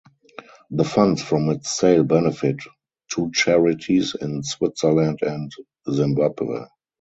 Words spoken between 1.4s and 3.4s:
its sale benefited two